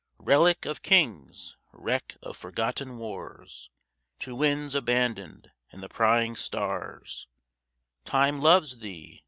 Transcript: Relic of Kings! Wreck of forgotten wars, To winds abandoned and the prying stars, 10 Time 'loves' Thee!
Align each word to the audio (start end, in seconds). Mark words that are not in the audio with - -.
Relic 0.17 0.65
of 0.65 0.81
Kings! 0.81 1.57
Wreck 1.71 2.17
of 2.23 2.35
forgotten 2.35 2.97
wars, 2.97 3.69
To 4.21 4.33
winds 4.35 4.73
abandoned 4.73 5.51
and 5.71 5.83
the 5.83 5.89
prying 5.89 6.35
stars, 6.35 7.27
10 8.05 8.11
Time 8.11 8.41
'loves' 8.41 8.79
Thee! 8.79 9.19